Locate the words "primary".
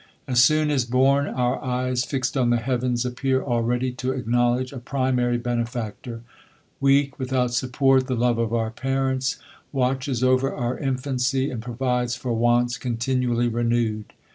4.79-5.37